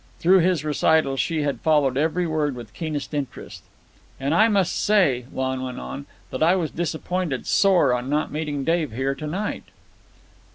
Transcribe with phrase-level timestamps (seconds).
[0.17, 3.63] Through his recital she had followed every word with keenest interest.
[4.19, 8.63] "An' I must say," Lon went on, "that I was disappointed sore on not meeting
[8.63, 9.65] Dave here to night."